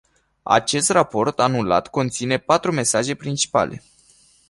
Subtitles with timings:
[0.43, 3.83] Acest raport anual conține patru mesaje principale.